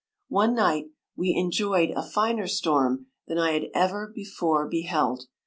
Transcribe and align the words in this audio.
One 0.29 0.55
night 0.55 0.85
m 0.85 0.91
we 1.15 1.35
enjoyed 1.35 1.91
a 1.91 2.01
finer 2.01 2.47
storm 2.47 3.05
than 3.27 3.37
I 3.37 3.51
had 3.51 3.65
ever 3.75 4.07
before 4.11 4.67
beheld. 4.67 5.27